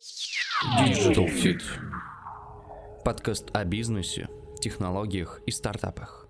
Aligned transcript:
Digital 0.00 1.26
Fit. 1.26 1.60
Подкаст 3.04 3.50
о 3.52 3.64
бизнесе, 3.64 4.28
технологиях 4.58 5.42
и 5.44 5.50
стартапах. 5.50 6.26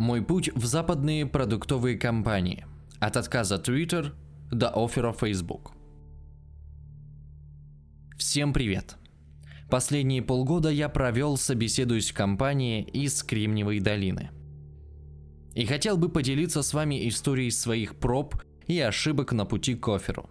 Мой 0.00 0.20
путь 0.20 0.50
в 0.52 0.64
западные 0.64 1.26
продуктовые 1.26 1.96
компании. 1.96 2.66
От 2.98 3.16
отказа 3.16 3.54
Twitter 3.56 4.14
до 4.50 4.68
оффера 4.74 5.12
Facebook. 5.12 5.70
Всем 8.18 8.52
привет! 8.52 8.96
Последние 9.70 10.22
полгода 10.22 10.70
я 10.70 10.88
провел, 10.88 11.36
собеседуясь 11.36 12.10
в 12.10 12.14
компании 12.14 12.82
из 12.82 13.22
Кремниевой 13.22 13.78
долины. 13.78 14.30
И 15.54 15.66
хотел 15.66 15.96
бы 15.96 16.08
поделиться 16.08 16.62
с 16.62 16.74
вами 16.74 17.08
историей 17.08 17.52
своих 17.52 17.94
проб 17.94 18.34
и 18.66 18.80
ошибок 18.80 19.30
на 19.30 19.44
пути 19.44 19.76
к 19.76 19.86
оферу. 19.88 20.28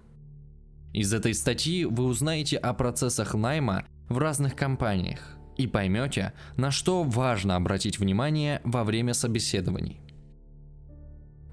Из 0.94 1.12
этой 1.12 1.34
статьи 1.34 1.86
вы 1.86 2.06
узнаете 2.06 2.58
о 2.58 2.74
процессах 2.74 3.34
найма 3.34 3.84
в 4.10 4.20
разных 4.20 4.56
компаниях 4.56 5.38
и 5.58 5.66
поймете, 5.66 6.34
на 6.56 6.70
что 6.70 7.04
важно 7.04 7.56
обратить 7.56 7.98
внимание 7.98 8.62
во 8.64 8.84
время 8.84 9.16
собеседований. 9.16 10.00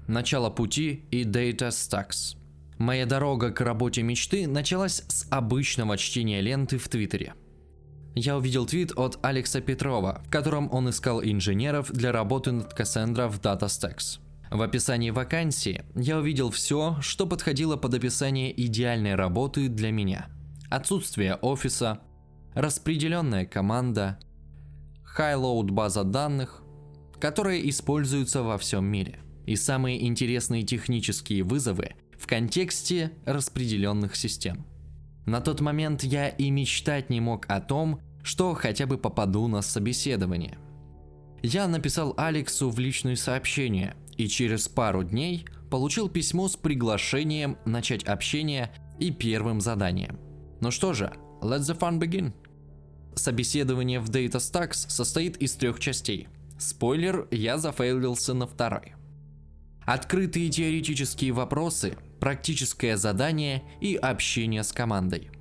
Начало 0.07 0.51
пути 0.51 1.05
и 1.09 1.23
Data 1.23 1.69
Stacks. 1.69 2.37
Моя 2.77 3.05
дорога 3.05 3.51
к 3.51 3.61
работе 3.61 4.03
мечты 4.03 4.47
началась 4.47 5.03
с 5.07 5.27
обычного 5.31 5.97
чтения 5.97 6.41
ленты 6.41 6.77
в 6.77 6.87
Твиттере. 6.87 7.33
Я 8.13 8.37
увидел 8.37 8.65
твит 8.65 8.91
от 8.95 9.17
Алекса 9.23 9.61
Петрова, 9.61 10.21
в 10.25 10.29
котором 10.29 10.67
он 10.71 10.89
искал 10.89 11.23
инженеров 11.23 11.91
для 11.91 12.11
работы 12.11 12.51
над 12.51 12.77
Cassandra 12.77 13.27
в 13.29 13.39
DataStax. 13.39 14.19
В 14.51 14.61
описании 14.61 15.11
вакансии 15.11 15.81
я 15.95 16.17
увидел 16.17 16.51
все, 16.51 16.97
что 16.99 17.25
подходило 17.25 17.77
под 17.77 17.93
описание 17.93 18.51
идеальной 18.65 19.15
работы 19.15 19.69
для 19.69 19.91
меня. 19.91 20.27
Отсутствие 20.69 21.35
офиса, 21.35 22.01
распределенная 22.53 23.45
команда, 23.45 24.19
high-load 25.17 25.71
база 25.71 26.03
данных, 26.03 26.63
которая 27.21 27.61
используется 27.61 28.43
во 28.43 28.57
всем 28.57 28.83
мире, 28.83 29.19
и 29.45 29.55
самые 29.55 30.05
интересные 30.05 30.63
технические 30.63 31.43
вызовы 31.43 31.91
в 32.19 32.27
контексте 32.27 33.13
распределенных 33.25 34.17
систем. 34.17 34.65
На 35.25 35.39
тот 35.39 35.61
момент 35.61 36.03
я 36.03 36.27
и 36.27 36.49
мечтать 36.49 37.09
не 37.09 37.21
мог 37.21 37.45
о 37.47 37.61
том, 37.61 38.01
что 38.21 38.53
хотя 38.53 38.85
бы 38.85 38.97
попаду 38.97 39.47
на 39.47 39.61
собеседование. 39.61 40.57
Я 41.41 41.69
написал 41.69 42.13
Алексу 42.17 42.69
в 42.69 42.77
личное 42.79 43.15
сообщение 43.15 43.95
и 44.21 44.27
через 44.27 44.67
пару 44.67 45.03
дней 45.03 45.47
получил 45.71 46.07
письмо 46.07 46.47
с 46.47 46.55
приглашением 46.55 47.57
начать 47.65 48.03
общение 48.03 48.71
и 48.99 49.09
первым 49.09 49.61
заданием. 49.61 50.19
Ну 50.59 50.69
что 50.69 50.93
же, 50.93 51.11
let 51.41 51.61
the 51.61 51.75
fun 51.75 51.99
begin. 51.99 52.33
Собеседование 53.15 53.99
в 53.99 54.11
DataStax 54.11 54.73
состоит 54.89 55.37
из 55.37 55.55
трех 55.55 55.79
частей. 55.79 56.27
Спойлер, 56.59 57.27
я 57.31 57.57
зафейлился 57.57 58.35
на 58.35 58.45
второй. 58.45 58.93
Открытые 59.87 60.51
теоретические 60.51 61.31
вопросы, 61.31 61.97
практическое 62.19 62.97
задание 62.97 63.63
и 63.81 63.95
общение 63.95 64.63
с 64.63 64.71
командой. 64.71 65.31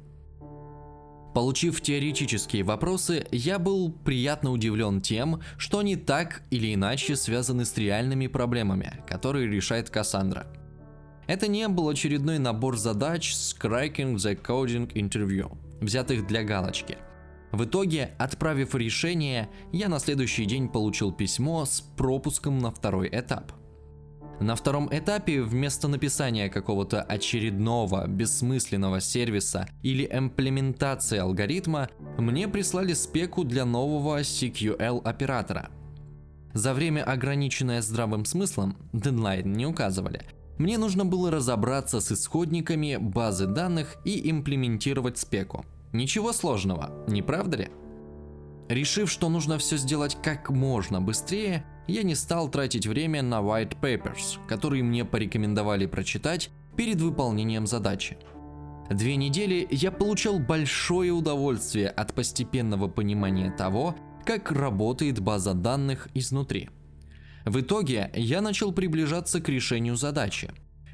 Получив 1.41 1.81
теоретические 1.81 2.65
вопросы, 2.65 3.27
я 3.33 3.59
был 3.59 3.91
приятно 3.91 4.53
удивлен 4.53 5.01
тем, 5.01 5.41
что 5.57 5.79
они 5.79 5.97
так 5.97 6.43
или 6.51 6.75
иначе 6.75 7.17
связаны 7.17 7.65
с 7.65 7.79
реальными 7.79 8.27
проблемами, 8.27 9.03
которые 9.09 9.49
решает 9.49 9.89
Кассандра. 9.89 10.49
Это 11.27 11.49
не 11.49 11.67
был 11.69 11.89
очередной 11.89 12.39
набор 12.39 12.77
задач 12.77 13.33
с 13.33 13.57
Cracking 13.59 14.17
the 14.17 14.39
Coding 14.39 14.93
Interview, 14.93 15.57
взятых 15.81 16.27
для 16.27 16.45
галочки. 16.45 16.99
В 17.53 17.65
итоге, 17.65 18.11
отправив 18.19 18.75
решение, 18.75 19.49
я 19.73 19.89
на 19.89 19.99
следующий 19.99 20.45
день 20.45 20.69
получил 20.69 21.11
письмо 21.11 21.65
с 21.65 21.81
пропуском 21.81 22.59
на 22.59 22.71
второй 22.71 23.09
этап. 23.11 23.51
На 24.41 24.57
втором 24.57 24.89
этапе 24.91 25.43
вместо 25.43 25.87
написания 25.87 26.49
какого-то 26.49 27.03
очередного 27.03 28.07
бессмысленного 28.07 29.01
сервиса 29.01 29.69
или 29.83 30.09
имплементации 30.11 31.19
алгоритма, 31.19 31.91
мне 32.17 32.49
прислали 32.49 32.95
спеку 32.95 33.45
для 33.45 33.67
нового 33.67 34.21
CQL 34.21 35.03
оператора. 35.05 35.69
За 36.55 36.73
время, 36.73 37.05
ограниченное 37.05 37.83
здравым 37.83 38.25
смыслом, 38.25 38.79
дедлайн 38.95 39.53
не 39.53 39.67
указывали, 39.67 40.23
мне 40.57 40.79
нужно 40.79 41.05
было 41.05 41.31
разобраться 41.31 42.01
с 42.01 42.11
исходниками 42.11 42.97
базы 42.97 43.47
данных 43.47 43.97
и 44.07 44.31
имплементировать 44.31 45.19
спеку. 45.19 45.67
Ничего 45.93 46.33
сложного, 46.33 47.05
не 47.09 47.21
правда 47.21 47.57
ли? 47.59 47.69
Решив, 48.71 49.11
что 49.11 49.29
нужно 49.29 49.59
все 49.59 49.77
сделать 49.77 50.17
как 50.23 50.49
можно 50.49 51.03
быстрее, 51.03 51.65
я 51.89 52.05
не 52.05 52.15
стал 52.15 52.49
тратить 52.49 52.87
время 52.87 53.21
на 53.21 53.41
white 53.41 53.77
papers, 53.81 54.39
которые 54.47 54.85
мне 54.85 55.05
порекомендовали 55.05 55.87
прочитать 55.87 56.51
перед 56.77 57.01
выполнением 57.01 57.67
задачи. 57.67 58.17
Две 58.89 59.17
недели 59.17 59.67
я 59.73 59.91
получал 59.91 60.39
большое 60.39 61.11
удовольствие 61.11 61.89
от 61.89 62.15
постепенного 62.15 62.87
понимания 62.87 63.51
того, 63.51 63.97
как 64.25 64.53
работает 64.53 65.19
база 65.19 65.53
данных 65.53 66.07
изнутри. 66.15 66.71
В 67.45 67.59
итоге 67.59 68.13
я 68.15 68.41
начал 68.41 68.71
приближаться 68.71 69.41
к 69.41 69.49
решению 69.49 69.97
задачи. 69.97 70.53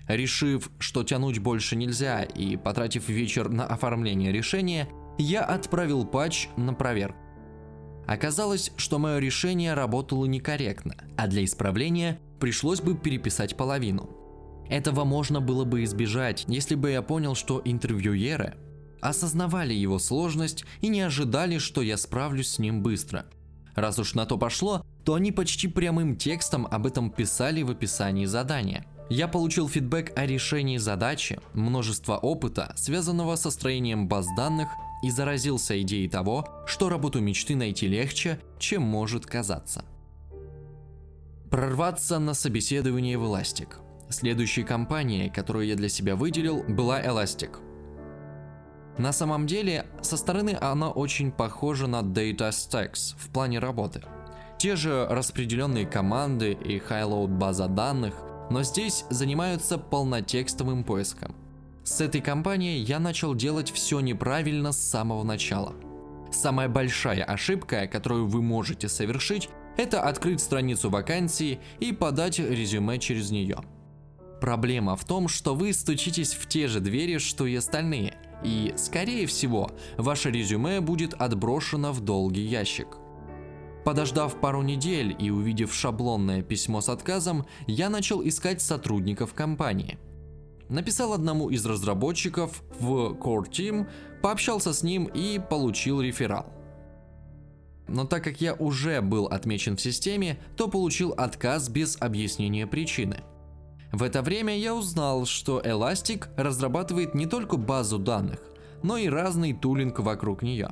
Решив, 0.08 0.70
что 0.78 1.04
тянуть 1.04 1.40
больше 1.40 1.76
нельзя 1.76 2.22
и 2.22 2.56
потратив 2.56 3.10
вечер 3.10 3.50
на 3.50 3.66
оформление 3.66 4.32
решения, 4.32 4.88
я 5.18 5.42
отправил 5.42 6.06
патч 6.06 6.48
на 6.56 6.72
проверку. 6.72 7.25
Оказалось, 8.06 8.72
что 8.76 8.98
мое 8.98 9.18
решение 9.18 9.74
работало 9.74 10.26
некорректно, 10.26 10.96
а 11.16 11.26
для 11.26 11.44
исправления 11.44 12.18
пришлось 12.38 12.80
бы 12.80 12.96
переписать 12.96 13.56
половину. 13.56 14.10
Этого 14.68 15.04
можно 15.04 15.40
было 15.40 15.64
бы 15.64 15.84
избежать, 15.84 16.44
если 16.48 16.74
бы 16.74 16.90
я 16.90 17.02
понял, 17.02 17.34
что 17.34 17.60
интервьюеры 17.64 18.54
осознавали 19.00 19.74
его 19.74 19.98
сложность 19.98 20.64
и 20.80 20.88
не 20.88 21.00
ожидали, 21.02 21.58
что 21.58 21.82
я 21.82 21.96
справлюсь 21.96 22.48
с 22.48 22.58
ним 22.58 22.82
быстро. 22.82 23.26
Раз 23.74 23.98
уж 23.98 24.14
на 24.14 24.24
то 24.24 24.38
пошло, 24.38 24.84
то 25.04 25.14
они 25.14 25.32
почти 25.32 25.68
прямым 25.68 26.16
текстом 26.16 26.66
об 26.70 26.86
этом 26.86 27.10
писали 27.10 27.62
в 27.62 27.70
описании 27.70 28.24
задания. 28.24 28.86
Я 29.08 29.28
получил 29.28 29.68
фидбэк 29.68 30.12
о 30.16 30.26
решении 30.26 30.78
задачи, 30.78 31.38
множество 31.52 32.16
опыта, 32.16 32.72
связанного 32.76 33.36
со 33.36 33.50
строением 33.50 34.08
баз 34.08 34.26
данных 34.36 34.68
и 35.06 35.10
заразился 35.10 35.80
идеей 35.82 36.08
того, 36.08 36.48
что 36.66 36.88
работу 36.88 37.20
мечты 37.20 37.54
найти 37.54 37.86
легче, 37.86 38.40
чем 38.58 38.82
может 38.82 39.24
казаться. 39.24 39.84
Прорваться 41.48 42.18
на 42.18 42.34
собеседование 42.34 43.16
в 43.16 43.22
Elastic. 43.22 43.68
Следующей 44.08 44.64
компанией, 44.64 45.30
которую 45.30 45.66
я 45.66 45.76
для 45.76 45.88
себя 45.88 46.16
выделил, 46.16 46.64
была 46.64 47.00
Elastic. 47.00 47.50
На 48.98 49.12
самом 49.12 49.46
деле, 49.46 49.86
со 50.02 50.16
стороны 50.16 50.58
она 50.60 50.90
очень 50.90 51.30
похожа 51.30 51.86
на 51.86 52.00
Data 52.00 52.48
Stacks 52.48 53.14
в 53.16 53.28
плане 53.28 53.60
работы. 53.60 54.02
Те 54.58 54.74
же 54.74 55.06
распределенные 55.08 55.86
команды 55.86 56.52
и 56.52 56.78
high-load 56.78 57.28
база 57.28 57.68
данных, 57.68 58.14
но 58.50 58.64
здесь 58.64 59.04
занимаются 59.10 59.78
полнотекстовым 59.78 60.82
поиском– 60.82 61.36
с 61.86 62.00
этой 62.00 62.20
компанией 62.20 62.82
я 62.82 62.98
начал 62.98 63.34
делать 63.34 63.70
все 63.70 64.00
неправильно 64.00 64.72
с 64.72 64.76
самого 64.76 65.22
начала. 65.22 65.72
Самая 66.32 66.68
большая 66.68 67.22
ошибка, 67.22 67.86
которую 67.86 68.26
вы 68.26 68.42
можете 68.42 68.88
совершить, 68.88 69.48
это 69.76 70.02
открыть 70.02 70.40
страницу 70.40 70.90
вакансии 70.90 71.60
и 71.78 71.92
подать 71.92 72.40
резюме 72.40 72.98
через 72.98 73.30
нее. 73.30 73.58
Проблема 74.40 74.96
в 74.96 75.04
том, 75.04 75.28
что 75.28 75.54
вы 75.54 75.72
стучитесь 75.72 76.34
в 76.34 76.48
те 76.48 76.66
же 76.66 76.80
двери, 76.80 77.18
что 77.18 77.46
и 77.46 77.54
остальные, 77.54 78.14
и, 78.42 78.74
скорее 78.76 79.26
всего, 79.26 79.70
ваше 79.96 80.32
резюме 80.32 80.80
будет 80.80 81.14
отброшено 81.14 81.92
в 81.92 82.00
долгий 82.00 82.44
ящик. 82.44 82.98
Подождав 83.84 84.40
пару 84.40 84.62
недель 84.62 85.14
и 85.16 85.30
увидев 85.30 85.72
шаблонное 85.72 86.42
письмо 86.42 86.80
с 86.80 86.88
отказом, 86.88 87.46
я 87.68 87.88
начал 87.88 88.26
искать 88.26 88.60
сотрудников 88.60 89.34
компании– 89.34 89.98
Написал 90.68 91.12
одному 91.12 91.48
из 91.48 91.64
разработчиков 91.64 92.62
в 92.80 93.12
Core 93.14 93.48
Team, 93.48 93.88
пообщался 94.22 94.72
с 94.72 94.82
ним 94.82 95.04
и 95.04 95.38
получил 95.38 96.00
реферал. 96.00 96.52
Но 97.88 98.04
так 98.04 98.24
как 98.24 98.40
я 98.40 98.54
уже 98.54 99.00
был 99.00 99.26
отмечен 99.26 99.76
в 99.76 99.80
системе, 99.80 100.38
то 100.56 100.68
получил 100.68 101.12
отказ 101.12 101.68
без 101.68 101.96
объяснения 102.00 102.66
причины. 102.66 103.18
В 103.92 104.02
это 104.02 104.22
время 104.22 104.58
я 104.58 104.74
узнал, 104.74 105.24
что 105.24 105.60
Elastic 105.60 106.26
разрабатывает 106.36 107.14
не 107.14 107.26
только 107.26 107.56
базу 107.56 107.98
данных, 107.98 108.42
но 108.82 108.96
и 108.96 109.08
разный 109.08 109.52
тулинг 109.52 110.00
вокруг 110.00 110.42
нее. 110.42 110.70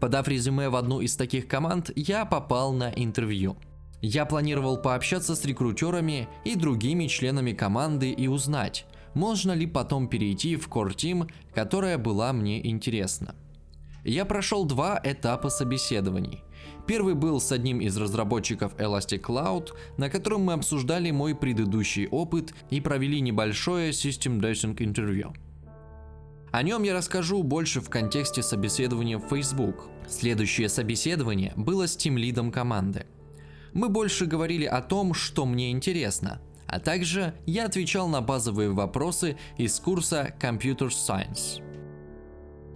Подав 0.00 0.28
резюме 0.28 0.68
в 0.68 0.76
одну 0.76 1.00
из 1.00 1.16
таких 1.16 1.48
команд, 1.48 1.90
я 1.96 2.24
попал 2.24 2.72
на 2.72 2.90
интервью. 2.90 3.56
Я 4.00 4.26
планировал 4.26 4.76
пообщаться 4.76 5.34
с 5.34 5.44
рекрутерами 5.44 6.28
и 6.44 6.54
другими 6.54 7.08
членами 7.08 7.52
команды 7.52 8.12
и 8.12 8.28
узнать, 8.28 8.86
можно 9.18 9.50
ли 9.50 9.66
потом 9.66 10.08
перейти 10.08 10.54
в 10.54 10.68
Core 10.68 10.94
Team, 10.94 11.28
которая 11.52 11.98
была 11.98 12.32
мне 12.32 12.64
интересна. 12.64 13.34
Я 14.04 14.24
прошел 14.24 14.64
два 14.64 15.00
этапа 15.02 15.48
собеседований. 15.48 16.44
Первый 16.86 17.14
был 17.14 17.40
с 17.40 17.50
одним 17.50 17.80
из 17.80 17.96
разработчиков 17.96 18.76
Elastic 18.76 19.20
Cloud, 19.20 19.70
на 19.96 20.08
котором 20.08 20.42
мы 20.42 20.52
обсуждали 20.52 21.10
мой 21.10 21.34
предыдущий 21.34 22.06
опыт 22.06 22.54
и 22.70 22.80
провели 22.80 23.20
небольшое 23.20 23.90
System 23.90 24.40
Dashing 24.40 24.76
интервью. 24.78 25.34
О 26.52 26.62
нем 26.62 26.84
я 26.84 26.94
расскажу 26.94 27.42
больше 27.42 27.80
в 27.80 27.90
контексте 27.90 28.42
собеседования 28.42 29.18
в 29.18 29.28
Facebook. 29.28 29.88
Следующее 30.08 30.68
собеседование 30.68 31.52
было 31.56 31.88
с 31.88 31.96
тимлидом 31.96 32.52
команды. 32.52 33.04
Мы 33.74 33.88
больше 33.88 34.26
говорили 34.26 34.64
о 34.64 34.80
том, 34.80 35.12
что 35.12 35.44
мне 35.44 35.72
интересно, 35.72 36.40
а 36.68 36.78
также 36.78 37.34
я 37.46 37.64
отвечал 37.66 38.08
на 38.08 38.20
базовые 38.20 38.70
вопросы 38.70 39.36
из 39.56 39.80
курса 39.80 40.34
Computer 40.40 40.88
Science. 40.88 41.62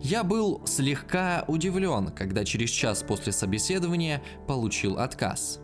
Я 0.01 0.25
был 0.25 0.67
слегка 0.67 1.45
удивлен, 1.47 2.09
когда 2.09 2.45
через 2.45 2.71
час 2.71 3.05
после 3.07 3.33
собеседования 3.33 4.23
получил 4.49 4.99
отказ. 4.99 5.61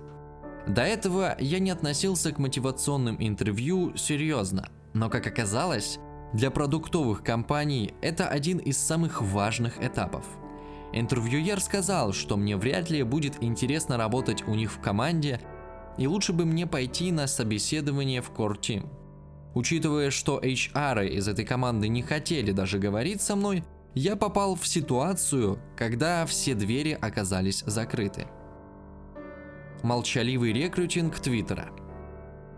До 0.68 0.82
этого 0.82 1.34
я 1.40 1.58
не 1.58 1.70
относился 1.70 2.30
к 2.30 2.38
мотивационным 2.38 3.16
интервью 3.18 3.96
серьезно, 3.96 4.68
но 4.92 5.08
как 5.08 5.26
оказалось, 5.26 5.98
для 6.34 6.50
продуктовых 6.50 7.24
компаний 7.24 7.94
это 8.02 8.28
один 8.28 8.58
из 8.58 8.76
самых 8.76 9.22
важных 9.22 9.82
этапов. 9.82 10.24
Интервьюер 10.92 11.60
сказал, 11.60 12.12
что 12.12 12.36
мне 12.36 12.56
вряд 12.56 12.90
ли 12.90 13.02
будет 13.02 13.42
интересно 13.42 13.96
работать 13.96 14.46
у 14.46 14.54
них 14.54 14.72
в 14.72 14.80
команде, 14.80 15.40
и 15.98 16.06
лучше 16.06 16.32
бы 16.32 16.46
мне 16.46 16.66
пойти 16.66 17.12
на 17.12 17.26
собеседование 17.26 18.22
в 18.22 18.30
Core 18.30 18.58
Team. 18.58 18.88
Учитывая, 19.54 20.10
что 20.10 20.38
HR 20.38 21.08
из 21.08 21.26
этой 21.26 21.44
команды 21.44 21.88
не 21.88 22.02
хотели 22.02 22.52
даже 22.52 22.78
говорить 22.78 23.20
со 23.20 23.34
мной, 23.34 23.64
я 23.94 24.14
попал 24.14 24.54
в 24.54 24.66
ситуацию, 24.66 25.58
когда 25.76 26.24
все 26.26 26.54
двери 26.54 26.96
оказались 27.00 27.64
закрыты. 27.66 28.28
Молчаливый 29.82 30.52
рекрутинг 30.52 31.18
Твиттера. 31.18 31.70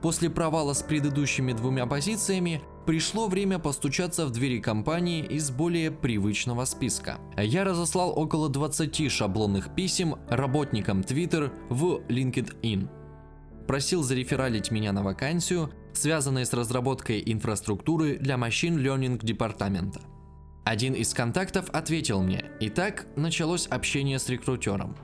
После 0.02 0.31
провала 0.31 0.72
с 0.72 0.82
предыдущими 0.82 1.52
двумя 1.52 1.87
позициями, 1.87 2.62
пришло 2.87 3.28
время 3.28 3.58
постучаться 3.58 4.26
в 4.26 4.31
двери 4.31 4.58
компании 4.58 5.25
из 5.25 5.50
более 5.50 5.90
привычного 5.90 6.64
списка. 6.64 7.19
Я 7.37 7.64
разослал 7.64 8.19
около 8.19 8.48
20 8.48 9.10
шаблонных 9.10 9.75
писем 9.75 10.16
работникам 10.28 11.00
Twitter 11.00 11.52
в 11.69 12.00
LinkedIn. 12.08 13.00
Просил 13.70 14.02
зарефералить 14.02 14.72
меня 14.72 14.90
на 14.90 15.05
вакансию, 15.05 15.70
связанную 15.93 16.44
с 16.44 16.52
разработкой 16.52 17.22
инфраструктуры 17.25 18.19
для 18.19 18.34
Machine 18.34 18.75
Learning 18.75 19.25
департамента. 19.25 20.00
Один 20.64 20.93
из 20.94 21.14
контактов 21.14 21.70
ответил 21.70 22.20
мне, 22.20 22.46
и 22.58 22.69
так 22.69 23.06
началось 23.14 23.69
общение 23.69 24.19
с 24.19 24.28
рекрутером. 24.28 24.96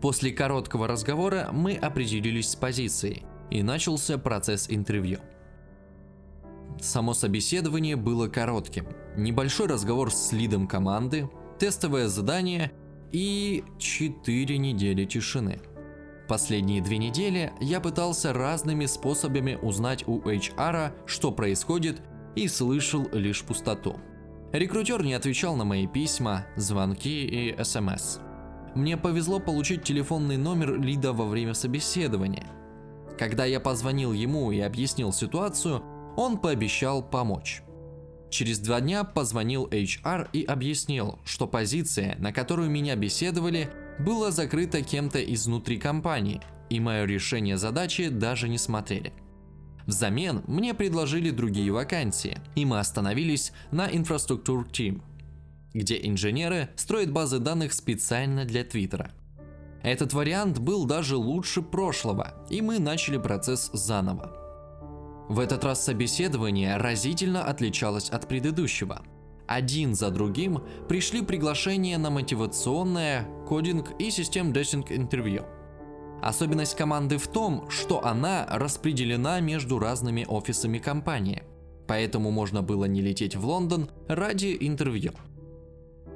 После 0.00 0.30
короткого 0.32 0.88
разговора 0.88 1.50
мы 1.52 1.74
определились 1.74 2.48
с 2.48 2.56
позицией, 2.56 3.24
и 3.50 3.62
начался 3.62 4.16
процесс 4.16 4.68
интервью. 4.70 5.18
Само 6.80 7.12
собеседование 7.12 7.96
было 7.96 8.28
коротким. 8.28 8.86
Небольшой 9.18 9.66
разговор 9.66 10.10
с 10.10 10.32
лидом 10.32 10.66
команды, 10.66 11.28
тестовое 11.58 12.08
задание 12.08 12.72
и 13.12 13.64
4 13.78 14.56
недели 14.56 15.04
тишины. 15.04 15.60
Последние 16.28 16.80
две 16.80 16.96
недели 16.96 17.52
я 17.60 17.80
пытался 17.80 18.32
разными 18.32 18.86
способами 18.86 19.58
узнать 19.60 20.08
у 20.08 20.20
HR, 20.20 20.92
что 21.06 21.30
происходит, 21.32 22.00
и 22.34 22.48
слышал 22.48 23.06
лишь 23.12 23.42
пустоту. 23.42 24.00
Рекрутер 24.52 25.02
не 25.02 25.14
отвечал 25.14 25.56
на 25.56 25.64
мои 25.64 25.86
письма, 25.86 26.46
звонки 26.56 27.26
и 27.26 27.62
смс. 27.62 28.18
Мне 28.74 28.96
повезло 28.96 29.38
получить 29.38 29.84
телефонный 29.84 30.36
номер 30.36 30.80
лида 30.80 31.12
во 31.12 31.26
время 31.26 31.54
собеседования. 31.54 32.46
Когда 33.18 33.44
я 33.44 33.60
позвонил 33.60 34.12
ему 34.12 34.50
и 34.50 34.60
объяснил 34.60 35.12
ситуацию, 35.12 35.82
он 36.16 36.38
пообещал 36.38 37.02
помочь. 37.02 37.62
Через 38.30 38.58
два 38.58 38.80
дня 38.80 39.04
позвонил 39.04 39.66
HR 39.66 40.28
и 40.32 40.42
объяснил, 40.42 41.20
что 41.24 41.46
позиция, 41.46 42.16
на 42.18 42.32
которую 42.32 42.68
меня 42.68 42.96
беседовали, 42.96 43.70
была 43.98 44.30
закрыта 44.30 44.82
кем-то 44.82 45.22
изнутри 45.22 45.78
компании, 45.78 46.40
и 46.70 46.80
мое 46.80 47.04
решение 47.04 47.56
задачи 47.58 48.08
даже 48.08 48.48
не 48.48 48.58
смотрели. 48.58 49.12
Взамен 49.86 50.42
мне 50.46 50.72
предложили 50.74 51.30
другие 51.30 51.70
вакансии, 51.70 52.38
и 52.54 52.64
мы 52.64 52.78
остановились 52.78 53.52
на 53.70 53.90
Infrastructure 53.90 54.66
Team, 54.70 55.02
где 55.74 56.00
инженеры 56.06 56.70
строят 56.76 57.12
базы 57.12 57.38
данных 57.38 57.74
специально 57.74 58.44
для 58.44 58.64
Твиттера. 58.64 59.10
Этот 59.82 60.14
вариант 60.14 60.58
был 60.58 60.86
даже 60.86 61.16
лучше 61.16 61.60
прошлого, 61.60 62.46
и 62.48 62.62
мы 62.62 62.78
начали 62.78 63.18
процесс 63.18 63.70
заново. 63.74 64.32
В 65.28 65.38
этот 65.38 65.64
раз 65.64 65.84
собеседование 65.84 66.76
разительно 66.78 67.44
отличалось 67.44 68.08
от 68.08 68.26
предыдущего. 68.26 69.02
Один 69.46 69.94
за 69.94 70.10
другим 70.10 70.62
пришли 70.88 71.22
приглашения 71.22 71.98
на 71.98 72.10
мотивационное, 72.10 73.26
кодинг 73.46 73.92
и 73.98 74.10
систем 74.10 74.52
десинг 74.52 74.90
интервью. 74.90 75.44
Особенность 76.22 76.76
команды 76.76 77.18
в 77.18 77.28
том, 77.28 77.68
что 77.68 78.04
она 78.04 78.46
распределена 78.50 79.40
между 79.40 79.78
разными 79.78 80.24
офисами 80.26 80.78
компании, 80.78 81.42
поэтому 81.86 82.30
можно 82.30 82.62
было 82.62 82.86
не 82.86 83.02
лететь 83.02 83.36
в 83.36 83.44
Лондон 83.44 83.90
ради 84.08 84.56
интервью. 84.58 85.12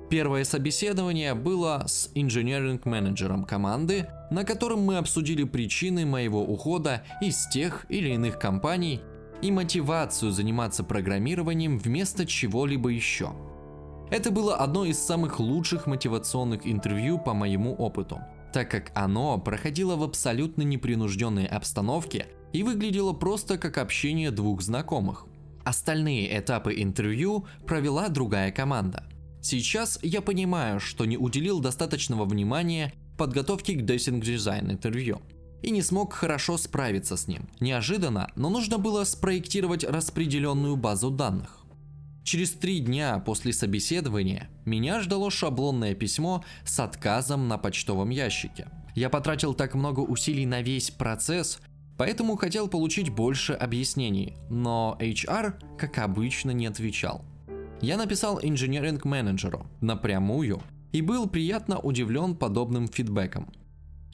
Первое 0.09 0.45
собеседование 0.45 1.35
было 1.35 1.85
с 1.87 2.11
инженеринг-менеджером 2.15 3.45
команды, 3.45 4.07
на 4.31 4.45
котором 4.45 4.81
мы 4.81 4.97
обсудили 4.97 5.45
причины 5.45 6.07
моего 6.07 6.43
ухода 6.43 7.03
из 7.21 7.47
тех 7.49 7.85
или 7.91 8.15
иных 8.15 8.39
компаний 8.39 9.03
и 9.43 9.51
мотивацию 9.51 10.33
заниматься 10.33 10.85
программированием 10.85 11.79
вместо 11.79 12.27
чего-либо 12.27 12.91
еще. 12.91 13.33
Это 14.11 14.31
было 14.31 14.57
одно 14.57 14.85
из 14.85 14.99
самых 14.99 15.39
лучших 15.39 15.87
мотивационных 15.87 16.67
интервью 16.67 17.19
по 17.19 17.35
моему 17.35 17.75
опыту, 17.75 18.21
так 18.53 18.71
как 18.71 18.91
оно 18.95 19.39
проходило 19.39 19.97
в 19.97 20.03
абсолютно 20.03 20.63
непринужденной 20.63 21.47
обстановке 21.47 22.27
и 22.53 22.63
выглядело 22.63 23.13
просто 23.13 23.59
как 23.59 23.79
общение 23.79 24.31
двух 24.31 24.63
знакомых. 24.63 25.27
Остальные 25.65 26.39
этапы 26.39 26.75
интервью 26.83 27.47
провела 27.67 28.09
другая 28.09 28.51
команда– 28.51 29.05
Сейчас 29.41 29.99
я 30.03 30.21
понимаю, 30.21 30.81
что 30.81 31.05
не 31.05 31.17
уделил 31.17 31.61
достаточного 31.61 32.25
внимания 32.25 32.93
подготовке 33.17 33.75
к 33.75 33.83
Dosing 33.83 34.21
Design 34.21 34.71
интервью 34.71 35.23
и 35.63 35.71
не 35.71 35.83
смог 35.83 36.13
хорошо 36.13 36.57
справиться 36.59 37.17
с 37.17 37.27
ним. 37.27 37.49
Неожиданно, 37.61 38.31
но 38.37 38.51
нужно 38.51 38.79
было 38.79 39.05
спроектировать 39.05 39.85
распределенную 39.85 40.77
базу 40.77 41.11
данных. 41.11 41.59
Через 42.25 42.53
три 42.53 42.81
дня 42.81 43.19
после 43.21 43.55
собеседования 43.55 44.51
меня 44.67 45.01
ждало 45.01 45.31
шаблонное 45.31 45.95
письмо 45.95 46.45
с 46.65 46.79
отказом 46.79 47.49
на 47.49 47.57
почтовом 47.57 48.11
ящике. 48.11 48.69
Я 48.95 49.09
потратил 49.09 49.55
так 49.55 49.75
много 49.75 50.01
усилий 50.01 50.45
на 50.45 50.61
весь 50.61 50.91
процесс, 50.91 51.59
поэтому 51.97 52.37
хотел 52.37 52.69
получить 52.69 53.09
больше 53.09 53.55
объяснений, 53.55 54.37
но 54.51 54.99
HR, 55.01 55.55
как 55.79 55.99
обычно, 55.99 56.51
не 56.51 56.67
отвечал. 56.67 57.25
Я 57.81 57.97
написал 57.97 58.41
инженеринг-менеджеру 58.43 59.67
напрямую 59.81 60.61
и 60.93 61.01
был 61.01 61.29
приятно 61.29 61.79
удивлен 61.79 62.35
подобным 62.35 62.89
фидбэком. 62.89 63.51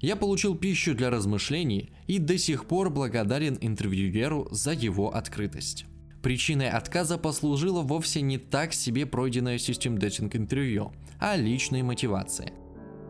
Я 0.00 0.16
получил 0.16 0.54
пищу 0.54 0.94
для 0.94 1.10
размышлений 1.10 1.92
и 2.06 2.18
до 2.18 2.36
сих 2.38 2.66
пор 2.66 2.90
благодарен 2.90 3.58
интервьюеру 3.60 4.48
за 4.50 4.72
его 4.72 5.14
открытость. 5.14 5.86
Причиной 6.22 6.70
отказа 6.70 7.18
послужило 7.18 7.82
вовсе 7.82 8.20
не 8.20 8.38
так 8.38 8.72
себе 8.72 9.06
пройденное 9.06 9.58
систем 9.58 9.98
дейтинг 9.98 10.36
интервью, 10.36 10.92
а 11.20 11.36
личной 11.36 11.82
мотивации– 11.82 12.52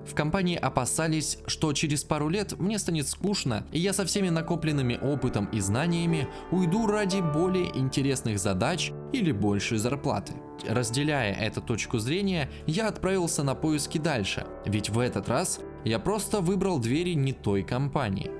в 0.06 0.14
компании 0.14 0.56
опасались, 0.56 1.38
что 1.46 1.72
через 1.72 2.04
пару 2.04 2.28
лет 2.28 2.58
мне 2.58 2.78
станет 2.78 3.08
скучно, 3.08 3.66
и 3.72 3.78
я 3.78 3.92
со 3.92 4.04
всеми 4.04 4.28
накопленными 4.28 4.98
опытом 5.00 5.46
и 5.46 5.60
знаниями 5.60 6.28
уйду 6.50 6.86
ради 6.86 7.20
более 7.20 7.76
интересных 7.76 8.38
задач 8.38 8.92
или 9.12 9.32
большей 9.32 9.78
зарплаты. 9.78 10.34
Разделяя 10.68 11.32
эту 11.34 11.62
точку 11.62 11.98
зрения, 11.98 12.50
я 12.66 12.88
отправился 12.88 13.42
на 13.42 13.54
поиски 13.54 13.98
дальше, 13.98 14.46
ведь 14.66 14.90
в 14.90 14.98
этот 14.98 15.28
раз 15.28 15.60
я 15.84 15.98
просто 15.98 16.40
выбрал 16.40 16.78
двери 16.78 17.14
не 17.14 17.32
той 17.32 17.62
компании. 17.62 18.30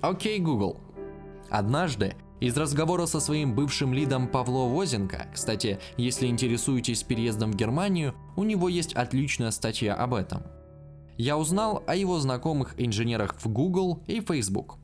Окей, 0.00 0.38
Google. 0.38 0.80
Однажды 1.50 2.14
из 2.40 2.56
разговора 2.56 3.06
со 3.06 3.20
своим 3.20 3.54
бывшим 3.54 3.92
лидом 3.92 4.28
Павло 4.28 4.68
Возенко, 4.68 5.26
кстати, 5.32 5.78
если 5.96 6.26
интересуетесь 6.26 7.02
переездом 7.02 7.52
в 7.52 7.56
Германию, 7.56 8.14
у 8.36 8.44
него 8.44 8.68
есть 8.68 8.94
отличная 8.94 9.50
статья 9.50 9.94
об 9.94 10.14
этом. 10.14 10.42
Я 11.18 11.36
узнал 11.36 11.82
о 11.86 11.94
его 11.94 12.18
знакомых 12.18 12.74
инженерах 12.78 13.34
в 13.38 13.48
Google 13.48 14.02
и 14.06 14.20
Facebook. 14.20 14.78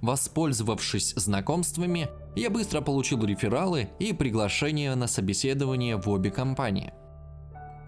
Воспользовавшись 0.00 1.12
знакомствами, 1.16 2.08
я 2.34 2.48
быстро 2.48 2.80
получил 2.80 3.22
рефералы 3.24 3.90
и 3.98 4.12
приглашение 4.12 4.94
на 4.94 5.06
собеседование 5.06 5.96
в 5.96 6.08
обе 6.08 6.30
компании. 6.30 6.94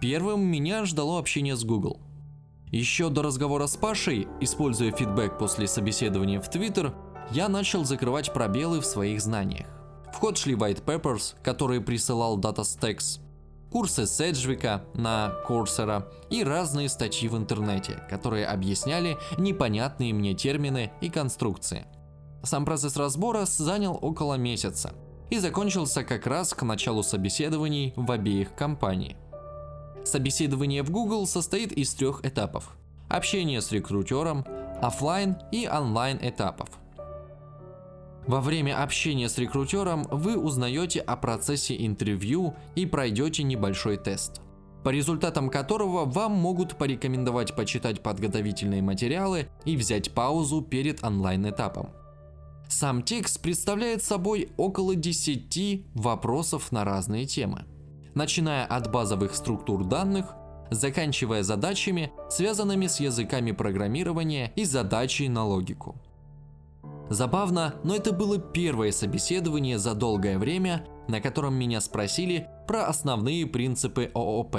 Первым 0.01 0.41
меня 0.41 0.85
ждало 0.85 1.17
общение 1.17 1.55
с 1.55 1.63
Google. 1.63 1.99
Еще 2.71 3.09
до 3.09 3.23
разговора 3.23 3.65
с 3.65 3.75
Пашей, 3.75 4.27
используя 4.41 4.91
фидбэк 4.91 5.39
после 5.39 5.67
собеседования 5.67 6.39
в 6.39 6.49
Twitter, 6.49 6.93
я 7.31 7.49
начал 7.49 7.83
закрывать 7.83 8.31
пробелы 8.31 8.79
в 8.79 8.85
своих 8.85 9.21
знаниях. 9.21 9.65
В 10.13 10.17
ход 10.17 10.37
шли 10.37 10.53
white 10.53 10.83
papers, 10.83 11.33
которые 11.43 11.81
присылал 11.81 12.39
DataStax, 12.39 13.21
курсы 13.71 14.05
Седжвика 14.05 14.83
на 14.93 15.33
Coursera 15.47 16.05
и 16.29 16.43
разные 16.43 16.89
статьи 16.89 17.27
в 17.27 17.35
интернете, 17.35 18.03
которые 18.07 18.45
объясняли 18.45 19.17
непонятные 19.39 20.13
мне 20.13 20.35
термины 20.35 20.91
и 21.01 21.09
конструкции. 21.09 21.85
Сам 22.43 22.65
процесс 22.65 22.97
разбора 22.97 23.45
занял 23.45 23.97
около 23.99 24.35
месяца 24.35 24.93
и 25.31 25.39
закончился 25.39 26.03
как 26.03 26.27
раз 26.27 26.53
к 26.53 26.61
началу 26.61 27.01
собеседований 27.01 27.93
в 27.95 28.11
обеих 28.11 28.53
компаниях. 28.53 29.17
Собеседование 30.05 30.83
в 30.83 30.91
Google 30.91 31.27
состоит 31.27 31.71
из 31.71 31.93
трех 31.93 32.25
этапов. 32.25 32.75
Общение 33.09 33.61
с 33.61 33.71
рекрутером, 33.71 34.45
офлайн 34.81 35.37
и 35.51 35.67
онлайн 35.67 36.19
этапов. 36.21 36.69
Во 38.27 38.41
время 38.41 38.81
общения 38.83 39.27
с 39.27 39.37
рекрутером 39.37 40.03
вы 40.11 40.37
узнаете 40.37 40.99
о 40.99 41.15
процессе 41.15 41.75
интервью 41.83 42.53
и 42.75 42.85
пройдете 42.85 43.41
небольшой 43.41 43.97
тест, 43.97 44.41
по 44.83 44.89
результатам 44.89 45.49
которого 45.49 46.05
вам 46.05 46.33
могут 46.33 46.77
порекомендовать 46.77 47.55
почитать 47.55 48.03
подготовительные 48.03 48.83
материалы 48.83 49.47
и 49.65 49.75
взять 49.75 50.11
паузу 50.11 50.61
перед 50.61 51.03
онлайн-этапом. 51.03 51.89
Сам 52.67 53.01
текст 53.01 53.41
представляет 53.41 54.03
собой 54.03 54.51
около 54.55 54.93
10 54.93 55.87
вопросов 55.95 56.71
на 56.71 56.85
разные 56.85 57.25
темы, 57.25 57.65
начиная 58.15 58.65
от 58.65 58.91
базовых 58.91 59.35
структур 59.35 59.83
данных, 59.83 60.35
заканчивая 60.71 61.43
задачами, 61.43 62.11
связанными 62.29 62.87
с 62.87 62.99
языками 62.99 63.51
программирования 63.51 64.51
и 64.55 64.65
задачей 64.65 65.29
на 65.29 65.45
логику. 65.45 65.95
Забавно, 67.09 67.73
но 67.83 67.95
это 67.95 68.11
было 68.11 68.37
первое 68.37 68.91
собеседование 68.91 69.79
за 69.79 69.95
долгое 69.95 70.37
время, 70.37 70.85
на 71.07 71.21
котором 71.21 71.55
меня 71.55 71.81
спросили 71.81 72.47
про 72.67 72.85
основные 72.85 73.47
принципы 73.47 74.11
ООП. 74.13 74.57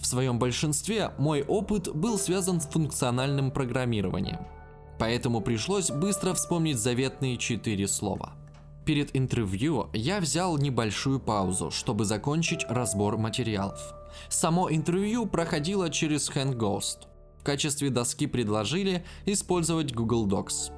В 0.00 0.06
своем 0.06 0.38
большинстве 0.38 1.12
мой 1.18 1.42
опыт 1.42 1.94
был 1.94 2.18
связан 2.18 2.60
с 2.60 2.66
функциональным 2.66 3.50
программированием, 3.50 4.38
поэтому 4.98 5.42
пришлось 5.42 5.90
быстро 5.90 6.32
вспомнить 6.32 6.78
заветные 6.78 7.36
четыре 7.36 7.86
слова. 7.86 8.32
Перед 8.84 9.16
интервью 9.16 9.88
я 9.92 10.20
взял 10.20 10.58
небольшую 10.58 11.20
паузу, 11.20 11.70
чтобы 11.70 12.04
закончить 12.04 12.64
разбор 12.68 13.16
материалов. 13.16 13.94
Само 14.28 14.70
интервью 14.72 15.26
проходило 15.26 15.88
через 15.88 16.28
HandGhost. 16.28 17.06
В 17.38 17.44
качестве 17.44 17.90
доски 17.90 18.26
предложили 18.26 19.04
использовать 19.24 19.94
Google 19.94 20.26
Docs. 20.26 20.72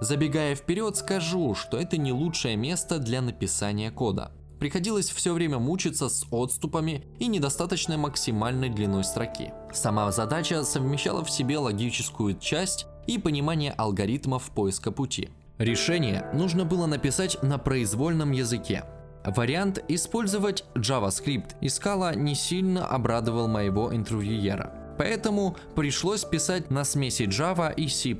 Забегая 0.00 0.56
вперед, 0.56 0.96
скажу, 0.96 1.54
что 1.54 1.78
это 1.78 1.96
не 1.96 2.12
лучшее 2.12 2.56
место 2.56 2.98
для 2.98 3.22
написания 3.22 3.92
кода. 3.92 4.32
Приходилось 4.58 5.10
все 5.10 5.32
время 5.32 5.58
мучиться 5.58 6.08
с 6.08 6.26
отступами 6.30 7.06
и 7.20 7.28
недостаточной 7.28 7.96
максимальной 7.96 8.70
длиной 8.70 9.04
строки. 9.04 9.52
Сама 9.72 10.10
задача 10.10 10.64
совмещала 10.64 11.24
в 11.24 11.30
себе 11.30 11.58
логическую 11.58 12.38
часть 12.38 12.86
и 13.06 13.18
понимание 13.18 13.72
алгоритмов 13.72 14.50
поиска 14.50 14.90
пути. 14.90 15.30
Решение 15.58 16.28
нужно 16.32 16.64
было 16.64 16.86
написать 16.86 17.42
на 17.42 17.58
произвольном 17.58 18.32
языке. 18.32 18.84
Вариант 19.24 19.82
использовать 19.88 20.64
JavaScript 20.74 21.54
и 21.60 21.66
Scala 21.66 22.16
не 22.16 22.34
сильно 22.34 22.86
обрадовал 22.86 23.48
моего 23.48 23.94
интервьюера. 23.94 24.96
Поэтому 24.98 25.56
пришлось 25.74 26.24
писать 26.24 26.70
на 26.70 26.84
смеси 26.84 27.22
Java 27.22 27.72
и 27.74 27.88
C++ 27.88 28.14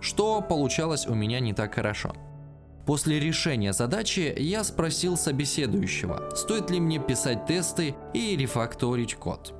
что 0.00 0.40
получалось 0.42 1.06
у 1.06 1.14
меня 1.14 1.40
не 1.40 1.52
так 1.52 1.74
хорошо. 1.74 2.14
После 2.86 3.18
решения 3.18 3.72
задачи 3.72 4.32
я 4.38 4.62
спросил 4.62 5.16
собеседующего, 5.16 6.30
стоит 6.36 6.70
ли 6.70 6.78
мне 6.78 7.00
писать 7.00 7.46
тесты 7.46 7.96
и 8.14 8.36
рефакторить 8.36 9.16
код. 9.16 9.54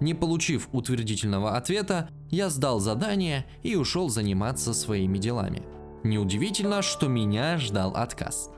Не 0.00 0.14
получив 0.14 0.68
утвердительного 0.72 1.56
ответа, 1.56 2.08
я 2.30 2.48
сдал 2.48 2.80
задание 2.80 3.44
и 3.62 3.76
ушел 3.76 4.08
заниматься 4.08 4.72
своими 4.72 5.18
делами. 5.18 5.62
Неудивительно, 6.06 6.82
что 6.82 7.08
меня 7.08 7.58
ждал 7.58 7.96
отказ. 7.96 8.50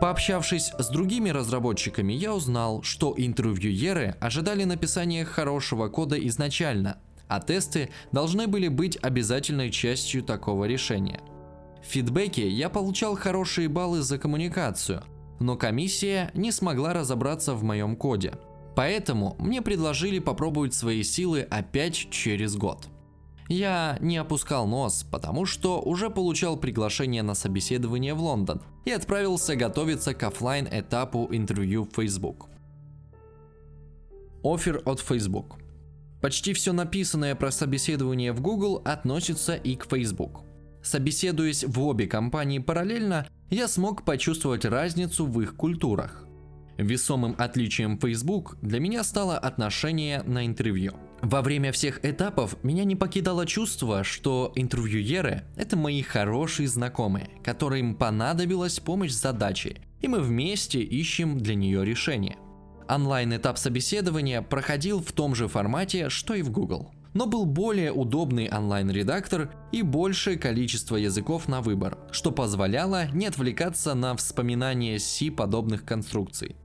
Пообщавшись 0.00 0.72
с 0.78 0.88
другими 0.88 1.30
разработчиками, 1.30 2.12
я 2.12 2.32
узнал, 2.32 2.82
что 2.84 3.12
интервьюеры 3.16 4.14
ожидали 4.20 4.62
написания 4.62 5.24
хорошего 5.24 5.88
кода 5.88 6.16
изначально, 6.28 6.98
а 7.26 7.40
тесты 7.40 7.90
должны 8.12 8.46
были 8.46 8.68
быть 8.68 8.96
обязательной 9.02 9.72
частью 9.72 10.22
такого 10.22 10.66
решения. 10.66 11.20
В 11.82 11.86
фидбэке 11.86 12.48
я 12.48 12.68
получал 12.68 13.16
хорошие 13.16 13.68
баллы 13.68 14.02
за 14.02 14.16
коммуникацию, 14.16 15.02
но 15.40 15.56
комиссия 15.56 16.30
не 16.34 16.52
смогла 16.52 16.92
разобраться 16.92 17.54
в 17.54 17.64
моем 17.64 17.96
коде. 17.96 18.34
Поэтому 18.76 19.34
мне 19.40 19.60
предложили 19.60 20.20
попробовать 20.20 20.72
свои 20.72 21.02
силы 21.02 21.40
опять 21.40 21.96
через 22.12 22.54
год. 22.54 22.86
Я 23.48 23.96
не 24.00 24.18
опускал 24.18 24.66
нос, 24.66 25.06
потому 25.10 25.46
что 25.46 25.80
уже 25.80 26.10
получал 26.10 26.58
приглашение 26.58 27.22
на 27.22 27.34
собеседование 27.34 28.14
в 28.14 28.20
Лондон 28.20 28.60
и 28.84 28.90
отправился 28.90 29.56
готовиться 29.56 30.14
к 30.14 30.22
офлайн 30.22 30.68
этапу 30.70 31.28
интервью 31.30 31.84
в 31.84 31.94
Facebook. 31.94 32.46
Офер 34.42 34.82
от 34.84 35.00
Facebook– 35.00 35.56
Почти 36.20 36.52
все 36.52 36.72
написанное 36.72 37.34
про 37.34 37.50
собеседование 37.50 38.32
в 38.32 38.40
Google 38.40 38.82
относится 38.84 39.54
и 39.54 39.76
к 39.76 39.86
Facebook. 39.88 40.42
Собеседуясь 40.82 41.64
в 41.64 41.80
обе 41.82 42.06
компании 42.06 42.58
параллельно, 42.58 43.28
я 43.50 43.68
смог 43.68 44.04
почувствовать 44.04 44.64
разницу 44.64 45.26
в 45.26 45.40
их 45.40 45.54
культурах. 45.54 46.24
Весомым 46.76 47.34
отличием 47.38 47.98
Facebook 47.98 48.56
для 48.62 48.80
меня 48.80 49.04
стало 49.04 49.38
отношение 49.38 50.22
на 50.22 50.46
интервью. 50.46 50.94
Во 51.20 51.42
время 51.42 51.72
всех 51.72 52.04
этапов 52.04 52.56
меня 52.62 52.84
не 52.84 52.96
покидало 52.96 53.44
чувство, 53.44 54.04
что 54.04 54.52
интервьюеры– 54.54 55.44
это 55.56 55.76
мои 55.76 56.02
хорошие 56.02 56.68
знакомые, 56.68 57.30
которым 57.42 57.94
понадобилась 57.96 58.78
помощь 58.78 59.12
с 59.12 59.20
задачей, 59.20 59.78
и 60.00 60.08
мы 60.08 60.20
вместе 60.20 60.80
ищем 60.80 61.38
для 61.38 61.54
нее 61.54 61.84
решение– 61.84 62.36
Онлайн-этап 62.88 63.58
собеседования 63.58 64.40
проходил 64.40 65.02
в 65.02 65.12
том 65.12 65.34
же 65.34 65.46
формате, 65.46 66.08
что 66.08 66.34
и 66.34 66.40
в 66.40 66.50
Google. 66.50 66.90
Но 67.12 67.26
был 67.26 67.44
более 67.44 67.92
удобный 67.92 68.48
онлайн-редактор 68.48 69.50
и 69.72 69.82
большее 69.82 70.38
количество 70.38 70.96
языков 70.96 71.48
на 71.48 71.60
выбор, 71.60 71.98
что 72.10 72.30
позволяло 72.30 73.08
не 73.08 73.26
отвлекаться 73.26 73.94
на 73.94 74.16
вспоминание 74.16 74.98
C 74.98 75.30
подобных 75.30 75.84
конструкций. 75.84 76.56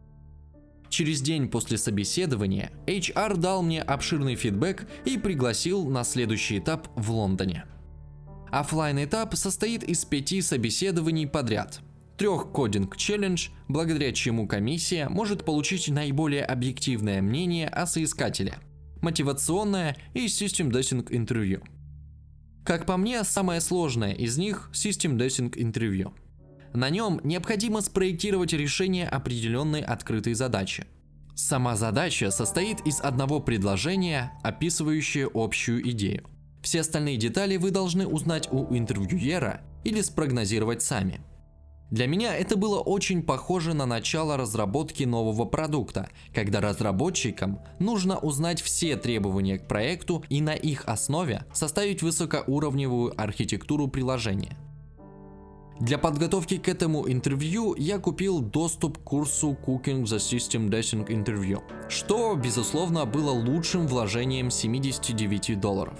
Через 0.93 1.21
день 1.21 1.47
после 1.47 1.79
собеседования 1.79 2.71
HR 2.85 3.37
дал 3.37 3.63
мне 3.63 3.81
обширный 3.81 4.35
фидбэк 4.35 4.87
и 5.05 5.17
пригласил 5.17 5.89
на 5.89 6.03
следующий 6.03 6.59
этап 6.59 6.87
в 6.95 7.09
Лондоне. 7.09 7.65
Оффлайн 8.51 9.03
этап 9.03 9.33
состоит 9.33 9.81
из 9.83 10.05
пяти 10.05 10.39
собеседований 10.43 11.25
подряд– 11.25 11.81
трех 12.19 12.51
coding 12.51 12.95
challenge, 12.95 13.49
благодаря 13.67 14.11
чему 14.11 14.47
комиссия 14.47 15.09
может 15.09 15.45
получить 15.45 15.87
наиболее 15.87 16.45
объективное 16.45 17.23
мнение 17.23 17.69
о 17.69 17.87
соискателе, 17.87 18.59
мотивационное 19.01 19.97
и 20.13 20.27
System 20.27 20.69
Design 20.69 21.07
интервью. 21.09 21.63
Как 22.63 22.85
по 22.85 22.97
мне, 22.97 23.23
самое 23.23 23.61
сложное 23.61 24.13
из 24.13 24.37
них– 24.37 24.69
System 24.73 25.17
Design 25.17 25.53
интервью. 25.55 26.13
На 26.73 26.89
нем 26.89 27.19
необходимо 27.23 27.81
спроектировать 27.81 28.53
решение 28.53 29.07
определенной 29.07 29.81
открытой 29.81 30.33
задачи. 30.33 30.85
Сама 31.35 31.75
задача 31.75 32.31
состоит 32.31 32.81
из 32.81 32.99
одного 32.99 33.39
предложения, 33.39 34.31
описывающего 34.43 35.31
общую 35.33 35.87
идею. 35.91 36.25
Все 36.61 36.81
остальные 36.81 37.17
детали 37.17 37.57
вы 37.57 37.71
должны 37.71 38.07
узнать 38.07 38.47
у 38.51 38.75
интервьюера 38.75 39.61
или 39.83 40.01
спрогнозировать 40.01 40.81
сами– 40.81 41.21
для 41.93 42.07
меня 42.07 42.35
это 42.35 42.57
было 42.57 42.79
очень 42.79 43.21
похоже 43.21 43.75
на 43.75 43.85
начало 43.85 44.35
разработки 44.35 45.03
нового 45.03 45.45
продукта, 45.45 46.09
когда 46.33 46.59
разработчикам 46.59 47.59
нужно 47.77 48.17
узнать 48.17 48.63
все 48.63 48.95
требования 48.95 49.59
к 49.59 49.67
проекту 49.67 50.25
и 50.27 50.41
на 50.41 50.55
их 50.55 50.85
основе 50.87 51.45
составить 51.53 52.01
высокоуровневую 52.01 53.13
архитектуру 53.21 53.89
приложения. 53.89 54.57
Для 55.83 55.97
подготовки 55.97 56.59
к 56.59 56.69
этому 56.69 57.11
интервью 57.11 57.75
я 57.77 57.99
купил 57.99 58.39
доступ 58.39 58.99
к 58.99 59.01
курсу 59.01 59.57
Cooking 59.67 60.03
the 60.03 60.15
System 60.15 60.69
Dashing 60.69 61.05
Interview, 61.07 61.61
что, 61.89 62.35
безусловно, 62.35 63.05
было 63.05 63.31
лучшим 63.31 63.85
вложением 63.85 64.49
79 64.49 65.59
долларов. 65.59 65.99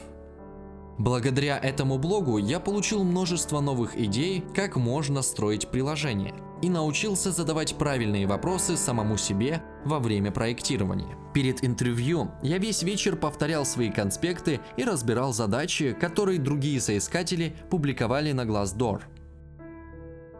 Благодаря 0.97 1.57
этому 1.57 1.97
блогу 1.97 2.37
я 2.37 2.61
получил 2.61 3.03
множество 3.03 3.59
новых 3.59 3.99
идей, 3.99 4.45
как 4.55 4.77
можно 4.77 5.21
строить 5.21 5.67
приложение, 5.67 6.33
и 6.61 6.69
научился 6.69 7.33
задавать 7.33 7.75
правильные 7.75 8.25
вопросы 8.25 8.77
самому 8.77 9.17
себе 9.17 9.61
во 9.83 9.99
время 9.99 10.31
проектирования. 10.31 11.17
Перед 11.33 11.61
интервью 11.61 12.31
я 12.41 12.57
весь 12.57 12.83
вечер 12.83 13.17
повторял 13.17 13.65
свои 13.65 13.91
конспекты 13.91 14.61
и 14.77 14.85
разбирал 14.85 15.33
задачи, 15.33 15.91
которые 15.91 16.39
другие 16.39 16.79
соискатели 16.79 17.53
публиковали 17.69 18.31
на 18.31 18.45
Glassdoor. 18.45 19.01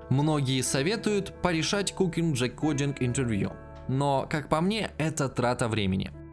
Многие 0.10 0.62
советуют 0.62 1.34
порешать 1.42 1.94
Cooking 1.98 2.34
Jack 2.34 2.56
Coding 2.56 2.98
интервью, 3.00 3.52
но, 3.88 4.28
как 4.30 4.50
по 4.50 4.62
мне, 4.62 4.92
это 4.98 5.30
трата 5.30 5.68
времени– 5.68 6.12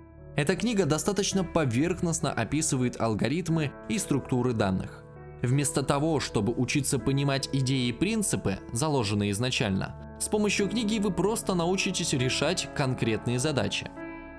эта 0.41 0.57
книга 0.57 0.87
достаточно 0.87 1.45
поверхностно 1.45 2.33
описывает 2.33 3.01
алгоритмы 3.01 3.73
и 3.89 3.99
структуры 3.99 4.53
данных. 4.53 5.05
Вместо 5.43 5.83
того, 5.83 6.19
чтобы 6.21 6.55
учиться 6.55 6.99
понимать 6.99 7.51
идеи 7.53 7.89
и 7.89 7.93
принципы, 7.93 8.59
заложенные 8.73 9.33
изначально, 9.33 9.97
с 10.19 10.29
помощью 10.29 10.69
книги 10.69 10.99
вы 10.99 11.11
просто 11.11 11.55
научитесь 11.55 12.13
решать 12.13 12.69
конкретные 12.75 13.39
задачи. 13.39 13.91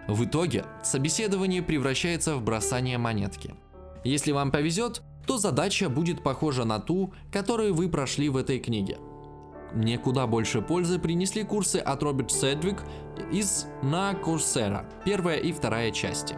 В 0.07 0.25
итоге 0.25 0.65
собеседование 0.83 1.61
превращается 1.61 2.35
в 2.35 2.43
бросание 2.43 2.97
монетки. 2.97 3.55
Если 4.03 4.31
вам 4.31 4.51
повезет, 4.51 5.01
то 5.27 5.38
задача 5.38 5.89
будет 5.89 6.23
похожа 6.23 6.65
на 6.65 6.79
ту, 6.79 7.13
которую 7.31 7.73
вы 7.73 7.89
прошли 7.89 8.29
в 8.29 8.38
этой 8.38 8.59
книге– 8.59 8.97
мне 9.74 9.98
куда 9.98 10.28
больше 10.28 10.62
пользы 10.62 11.00
принесли 11.00 11.44
курсы 11.44 11.78
от 11.78 12.04
Роберт 12.04 12.32
Седвик 12.32 12.84
из 13.32 13.68
на 13.82 14.13
Coursera, 14.13 14.86
первая 15.06 15.38
и 15.38 15.51
вторая 15.51 15.92
части. 15.92 16.36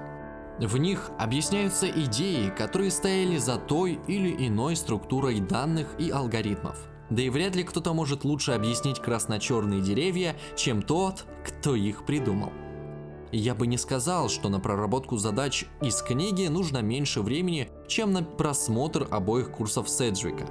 В 0.59 0.77
них 0.77 1.11
объясняются 1.17 1.89
идеи, 1.89 2.49
которые 2.55 2.91
стояли 2.91 3.37
за 3.37 3.57
той 3.57 3.99
или 4.07 4.47
иной 4.47 4.75
структурой 4.75 5.39
данных 5.39 5.87
и 5.97 6.11
алгоритмов. 6.11 6.77
Да 7.09 7.21
и 7.21 7.29
вряд 7.29 7.55
ли 7.55 7.63
кто-то 7.63 7.93
может 7.93 8.23
лучше 8.23 8.51
объяснить 8.51 8.99
красно-черные 8.99 9.81
деревья, 9.81 10.35
чем 10.55 10.81
тот, 10.81 11.25
кто 11.45 11.75
их 11.75 12.05
придумал. 12.05 12.51
Я 13.31 13.55
бы 13.55 13.65
не 13.65 13.77
сказал, 13.77 14.29
что 14.29 14.47
на 14.49 14.59
проработку 14.59 15.17
задач 15.17 15.65
из 15.81 16.03
книги 16.03 16.45
нужно 16.47 16.83
меньше 16.83 17.21
времени, 17.21 17.69
чем 17.87 18.13
на 18.13 18.23
просмотр 18.23 19.07
обоих 19.09 19.51
курсов 19.51 19.89
Седжвика. 19.89 20.45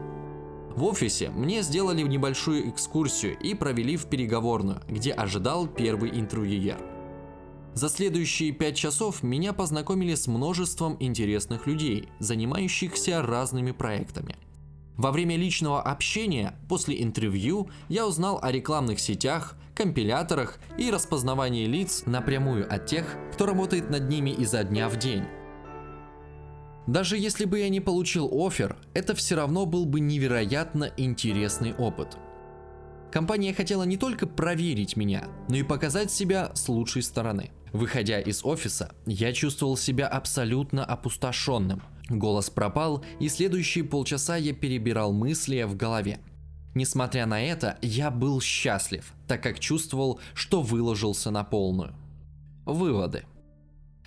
В 0.74 0.84
офисе 0.84 1.30
мне 1.30 1.62
сделали 1.62 2.02
небольшую 2.02 2.70
экскурсию 2.70 3.38
и 3.38 3.54
провели 3.54 3.96
в 3.96 4.06
переговорную, 4.06 4.80
где 4.88 5.12
ожидал 5.12 5.66
первый 5.66 6.10
интервьюер. 6.18 6.78
За 7.74 7.88
следующие 7.88 8.52
пять 8.52 8.76
часов 8.76 9.22
меня 9.22 9.52
познакомили 9.52 10.14
с 10.14 10.26
множеством 10.26 10.96
интересных 11.00 11.66
людей, 11.66 12.08
занимающихся 12.18 13.22
разными 13.22 13.72
проектами. 13.72 14.36
Во 14.96 15.10
время 15.10 15.36
личного 15.36 15.80
общения 15.80 16.54
после 16.68 17.02
интервью 17.02 17.70
я 17.88 18.06
узнал 18.06 18.38
о 18.42 18.52
рекламных 18.52 19.00
сетях, 19.00 19.56
компиляторах 19.74 20.58
и 20.76 20.90
распознавании 20.90 21.66
лиц 21.66 22.04
напрямую 22.06 22.72
от 22.72 22.86
тех, 22.86 23.16
кто 23.32 23.46
работает 23.46 23.90
над 23.90 24.08
ними 24.08 24.30
изо 24.30 24.64
дня 24.64 24.88
в 24.88 24.98
день. 24.98 25.24
Даже 26.86 27.16
если 27.16 27.44
бы 27.44 27.60
я 27.60 27.68
не 27.68 27.80
получил 27.80 28.28
офер, 28.32 28.76
это 28.94 29.14
все 29.14 29.36
равно 29.36 29.66
был 29.66 29.86
бы 29.86 30.00
невероятно 30.00 30.90
интересный 30.96 31.74
опыт. 31.74 32.18
Компания 33.12 33.52
хотела 33.52 33.82
не 33.84 33.96
только 33.96 34.26
проверить 34.26 34.96
меня, 34.96 35.28
но 35.48 35.56
и 35.56 35.62
показать 35.62 36.10
себя 36.10 36.50
с 36.54 36.68
лучшей 36.68 37.02
стороны. 37.02 37.50
Выходя 37.72 38.20
из 38.20 38.44
офиса, 38.44 38.92
я 39.06 39.32
чувствовал 39.32 39.76
себя 39.76 40.08
абсолютно 40.08 40.84
опустошенным. 40.84 41.82
Голос 42.08 42.50
пропал, 42.50 43.04
и 43.20 43.28
следующие 43.28 43.84
полчаса 43.84 44.36
я 44.36 44.52
перебирал 44.52 45.12
мысли 45.12 45.62
в 45.62 45.76
голове. 45.76 46.20
Несмотря 46.74 47.26
на 47.26 47.42
это, 47.42 47.78
я 47.82 48.10
был 48.10 48.40
счастлив, 48.40 49.12
так 49.28 49.42
как 49.42 49.60
чувствовал, 49.60 50.20
что 50.34 50.62
выложился 50.62 51.30
на 51.30 51.44
полную. 51.44 51.94
Выводы. 52.64 53.24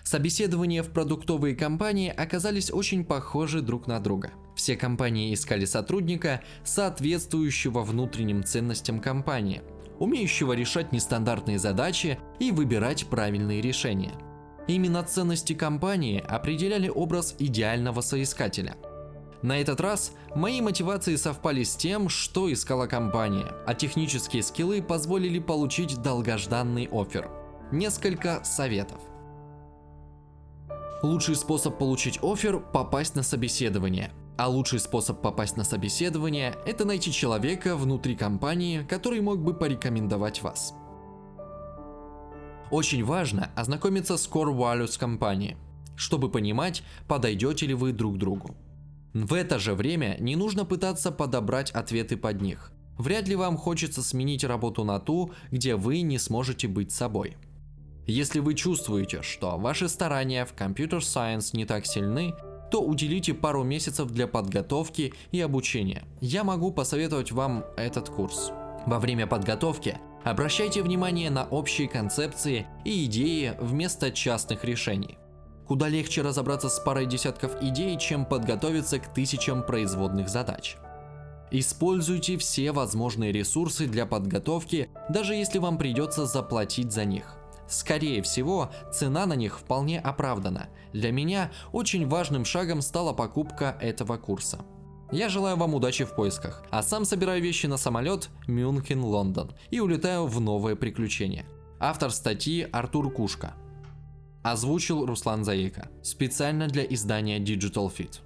Собеседования 0.05 0.83
в 0.83 0.91
продуктовые 0.91 1.55
компании 1.55 2.13
оказались 2.15 2.71
очень 2.71 3.03
похожи 3.03 3.61
друг 3.61 3.87
на 3.87 3.99
друга. 3.99 4.33
Все 4.55 4.75
компании 4.75 5.33
искали 5.33 5.65
сотрудника, 5.65 6.43
соответствующего 6.63 7.81
внутренним 7.81 8.43
ценностям 8.43 8.99
компании, 9.01 9.63
умеющего 9.97 10.53
решать 10.53 10.91
нестандартные 10.91 11.57
задачи 11.57 12.19
и 12.37 12.51
выбирать 12.51 13.07
правильные 13.07 13.61
решения. 13.61 14.11
Именно 14.67 15.01
ценности 15.01 15.53
компании 15.53 16.23
определяли 16.25 16.87
образ 16.87 17.35
идеального 17.39 18.01
соискателя. 18.01 18.77
На 19.41 19.59
этот 19.59 19.81
раз 19.81 20.13
мои 20.35 20.61
мотивации 20.61 21.15
совпали 21.15 21.63
с 21.63 21.75
тем, 21.75 22.09
что 22.09 22.53
искала 22.53 22.85
компания, 22.85 23.47
а 23.65 23.73
технические 23.73 24.43
скиллы 24.43 24.83
позволили 24.83 25.39
получить 25.39 25.99
долгожданный 26.03 26.87
офер. 26.91 27.27
Несколько 27.71 28.43
советов– 28.43 29.01
Лучший 31.05 31.35
способ 31.35 31.77
получить 31.77 32.17
офер– 32.23 32.59
попасть 32.73 33.13
на 33.13 33.21
собеседование. 33.21 34.11
А 34.39 34.49
лучший 34.49 34.79
способ 34.79 35.21
попасть 35.21 35.55
на 35.55 35.63
собеседование– 35.63 36.55
это 36.65 36.83
найти 36.83 37.11
человека 37.11 37.75
внутри 37.75 38.15
компании, 38.15 38.81
который 38.81 39.21
мог 39.21 39.37
бы 39.37 39.53
порекомендовать 39.53 40.41
вас. 40.41 40.73
Очень 42.71 43.05
важно 43.05 43.51
ознакомиться 43.55 44.17
с 44.17 44.27
core 44.27 44.51
values 44.57 44.97
компании, 44.97 45.57
чтобы 45.95 46.31
понимать, 46.31 46.81
подойдете 47.07 47.67
ли 47.67 47.75
вы 47.75 47.91
друг 47.91 48.17
другу. 48.17 48.55
В 49.13 49.35
это 49.35 49.59
же 49.59 49.75
время 49.75 50.17
не 50.19 50.35
нужно 50.35 50.65
пытаться 50.65 51.11
подобрать 51.11 51.69
ответы 51.69 52.17
под 52.17 52.41
них. 52.41 52.71
Вряд 52.97 53.27
ли 53.27 53.35
вам 53.35 53.57
хочется 53.57 54.01
сменить 54.01 54.43
работу 54.43 54.83
на 54.83 54.99
ту, 54.99 55.31
где 55.51 55.75
вы 55.75 56.01
не 56.01 56.17
сможете 56.17 56.67
быть 56.67 56.91
собой. 56.91 57.37
Если 58.07 58.39
вы 58.39 58.53
чувствуете, 58.53 59.23
что 59.23 59.57
ваши 59.57 59.89
старания 59.89 60.45
в 60.45 60.53
Computer 60.53 60.99
Science 60.99 61.49
не 61.53 61.65
так 61.65 61.87
сильны, 61.87 62.35
то 62.69 62.81
уделите 62.81 63.33
пару 63.33 63.63
месяцев 63.63 64.11
для 64.11 64.27
подготовки 64.27 65.13
и 65.31 65.41
обучения. 65.41 66.03
Я 66.21 66.43
могу 66.43 66.71
посоветовать 66.71 67.31
вам 67.31 67.65
этот 67.77 68.09
курс. 68.09 68.51
Во 68.85 68.99
время 68.99 69.25
подготовки 69.25 69.97
обращайте 70.23 70.83
внимание 70.83 71.31
на 71.31 71.45
общие 71.45 71.87
концепции 71.87 72.67
и 72.83 73.05
идеи 73.05 73.55
вместо 73.59 74.11
частных 74.11 74.63
решений. 74.63 75.17
Куда 75.67 75.87
легче 75.87 76.21
разобраться 76.21 76.69
с 76.69 76.79
парой 76.79 77.07
десятков 77.07 77.59
идей, 77.63 77.97
чем 77.97 78.25
подготовиться 78.25 78.99
к 78.99 79.11
тысячам 79.15 79.65
производных 79.65 80.29
задач. 80.29 80.77
Используйте 81.49 82.37
все 82.37 82.71
возможные 82.71 83.31
ресурсы 83.31 83.87
для 83.87 84.05
подготовки, 84.05 84.89
даже 85.09 85.33
если 85.33 85.57
вам 85.57 85.79
придется 85.79 86.27
заплатить 86.27 86.91
за 86.91 87.05
них– 87.05 87.34
Скорее 87.67 88.21
всего, 88.21 88.71
цена 88.91 89.25
на 89.25 89.33
них 89.33 89.59
вполне 89.59 89.99
оправдана. 89.99 90.69
Для 90.93 91.11
меня 91.11 91.51
очень 91.71 92.07
важным 92.07 92.45
шагом 92.45 92.81
стала 92.81 93.13
покупка 93.13 93.77
этого 93.81 94.17
курса. 94.17 94.59
Я 95.11 95.29
желаю 95.29 95.55
вам 95.57 95.73
удачи 95.75 96.03
в 96.03 96.15
поисках, 96.15 96.63
а 96.71 96.81
сам 96.81 97.05
собираю 97.05 97.41
вещи 97.41 97.67
на 97.67 97.77
самолет 97.77 98.29
Мюнхен-Лондон 98.47 99.53
и 99.69 99.79
улетаю 99.79 100.25
в 100.25 100.41
новое 100.41 100.75
приключение. 100.75 101.45
Автор 101.79 102.11
статьи 102.11 102.67
Артур 102.71 103.11
Кушка. 103.11 103.53
Озвучил 104.43 105.05
Руслан 105.05 105.43
Заика. 105.43 105.89
Специально 106.03 106.67
для 106.67 106.83
издания 106.83 107.39
Digital 107.39 107.91
Fit. 107.95 108.19